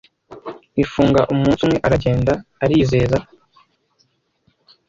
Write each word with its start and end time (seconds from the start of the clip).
ifunga 0.83 1.21
umunsi 1.33 1.59
umwe 1.65 1.77
aragenda 1.87 2.33
arizeza 2.63 3.17